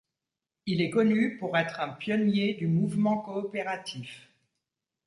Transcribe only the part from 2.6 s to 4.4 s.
mouvement coopératif.